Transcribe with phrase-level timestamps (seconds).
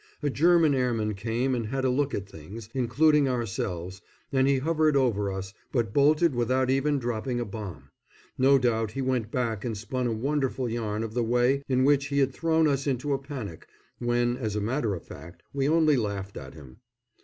[0.23, 4.97] A German airman came and had a look at things, including ourselves, and he hovered
[4.97, 7.91] over us, but bolted without even dropping a bomb.
[8.35, 12.07] No doubt he went back and spun a wonderful yarn of the way in which
[12.07, 13.67] he had thrown us into a panic,
[13.99, 16.77] when, as a matter of fact, we only laughed at him.